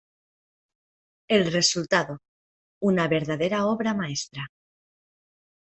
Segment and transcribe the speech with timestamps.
[1.27, 2.17] El resultado,
[2.79, 4.47] una verdadera obra maestra.